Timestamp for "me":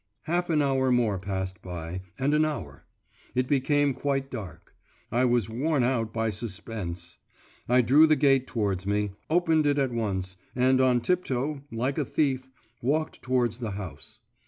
8.87-9.11